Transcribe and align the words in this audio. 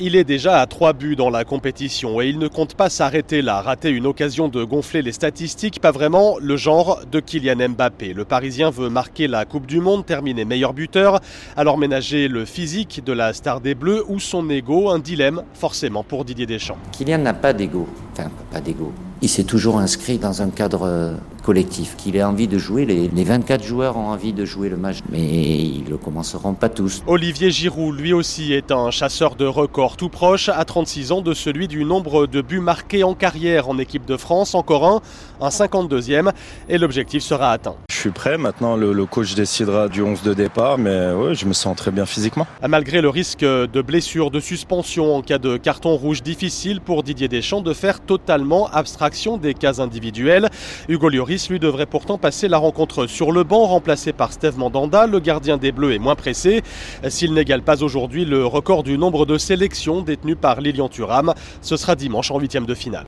Il 0.00 0.16
est 0.16 0.24
déjà 0.24 0.60
à 0.60 0.66
trois 0.66 0.92
buts 0.92 1.14
dans 1.14 1.30
la 1.30 1.44
compétition 1.44 2.20
et 2.20 2.26
il 2.26 2.40
ne 2.40 2.48
compte 2.48 2.74
pas 2.74 2.90
s'arrêter 2.90 3.42
là. 3.42 3.60
Rater 3.60 3.90
une 3.90 4.06
occasion 4.06 4.48
de 4.48 4.64
gonfler 4.64 5.02
les 5.02 5.12
statistiques, 5.12 5.80
pas 5.80 5.92
vraiment 5.92 6.36
le 6.40 6.56
genre 6.56 7.02
de 7.08 7.20
Kylian 7.20 7.68
Mbappé. 7.68 8.12
Le 8.12 8.24
Parisien 8.24 8.70
veut 8.70 8.88
marquer 8.88 9.28
la 9.28 9.44
Coupe 9.44 9.66
du 9.66 9.78
Monde, 9.78 10.04
terminer 10.04 10.44
meilleur 10.44 10.74
buteur, 10.74 11.20
alors 11.56 11.78
ménager 11.78 12.26
le 12.26 12.44
physique 12.44 13.04
de 13.04 13.12
la 13.12 13.32
star 13.32 13.60
des 13.60 13.76
Bleus 13.76 14.02
ou 14.08 14.18
son 14.18 14.50
ego, 14.50 14.90
un 14.90 14.98
dilemme 14.98 15.44
forcément 15.54 16.02
pour 16.02 16.24
Didier 16.24 16.46
Deschamps. 16.46 16.78
Kylian 16.90 17.18
n'a 17.18 17.32
pas 17.32 17.52
d'ego, 17.52 17.88
pas 18.50 18.60
d'ego. 18.60 18.92
Il 19.24 19.30
s'est 19.30 19.44
toujours 19.44 19.78
inscrit 19.78 20.18
dans 20.18 20.42
un 20.42 20.50
cadre 20.50 20.82
euh, 20.82 21.14
collectif, 21.42 21.96
qu'il 21.96 22.14
ait 22.14 22.22
envie 22.22 22.46
de 22.46 22.58
jouer. 22.58 22.84
Les, 22.84 23.24
24 23.24 23.64
joueurs 23.64 23.96
ont 23.96 24.08
envie 24.08 24.34
de 24.34 24.44
jouer 24.44 24.68
le 24.68 24.76
match, 24.76 24.98
mais 25.10 25.22
ils 25.22 25.84
ne 25.88 25.96
commenceront 25.96 26.52
pas 26.52 26.68
tous. 26.68 27.02
Olivier 27.06 27.50
Giroud, 27.50 27.98
lui 27.98 28.12
aussi, 28.12 28.52
est 28.52 28.70
un 28.70 28.90
chasseur 28.90 29.34
de 29.36 29.46
records 29.46 29.96
tout 29.96 30.10
proche, 30.10 30.50
à 30.50 30.62
36 30.66 31.12
ans, 31.12 31.22
de 31.22 31.32
celui 31.32 31.68
du 31.68 31.86
nombre 31.86 32.26
de 32.26 32.42
buts 32.42 32.60
marqués 32.60 33.02
en 33.02 33.14
carrière 33.14 33.70
en 33.70 33.78
équipe 33.78 34.04
de 34.04 34.18
France. 34.18 34.54
Encore 34.54 34.86
un, 34.86 35.00
un 35.40 35.48
52e, 35.48 36.30
et 36.68 36.76
l'objectif 36.76 37.22
sera 37.22 37.50
atteint. 37.50 37.76
Suis 38.04 38.10
prêt, 38.10 38.36
maintenant 38.36 38.76
le, 38.76 39.06
coach 39.06 39.34
décidera 39.34 39.88
du 39.88 40.02
11 40.02 40.22
de 40.24 40.34
départ, 40.34 40.76
mais 40.76 41.34
je 41.34 41.46
me 41.46 41.54
sens 41.54 41.74
très 41.74 41.90
bien 41.90 42.04
physiquement. 42.04 42.46
Malgré 42.68 43.00
le 43.00 43.08
risque 43.08 43.40
de 43.40 43.80
blessure, 43.80 44.30
de 44.30 44.40
suspension 44.40 45.16
en 45.16 45.22
cas 45.22 45.38
de 45.38 45.56
carton 45.56 45.96
rouge 45.96 46.22
difficile 46.22 46.82
pour 46.82 47.02
Didier 47.02 47.28
Deschamps 47.28 47.62
de 47.62 47.72
faire 47.72 48.00
totalement 48.00 48.68
abstraction 48.68 49.38
des 49.38 49.54
cas 49.54 49.80
individuels. 49.80 50.50
Hugo 50.90 51.08
Lloris, 51.08 51.48
lui, 51.48 51.58
devrait 51.58 51.86
pourtant 51.86 52.18
passer 52.18 52.46
la 52.46 52.58
rencontre 52.58 53.06
sur 53.06 53.32
le 53.32 53.42
banc, 53.42 53.64
remplacé 53.64 54.12
par 54.12 54.34
Steve 54.34 54.58
Mandanda. 54.58 55.06
Le 55.06 55.18
gardien 55.18 55.56
des 55.56 55.72
Bleus 55.72 55.94
est 55.94 55.98
moins 55.98 56.14
pressé. 56.14 56.62
S'il 57.08 57.32
n'égale 57.32 57.62
pas 57.62 57.82
aujourd'hui 57.82 58.26
le 58.26 58.44
record 58.44 58.82
du 58.82 58.98
nombre 58.98 59.24
de 59.24 59.38
sélections 59.38 60.02
détenues 60.02 60.36
par 60.36 60.60
Lilian 60.60 60.90
Thuram, 60.90 61.32
ce 61.62 61.78
sera 61.78 61.96
dimanche 61.96 62.30
en 62.30 62.38
huitième 62.38 62.66
de 62.66 62.74
finale. 62.74 63.02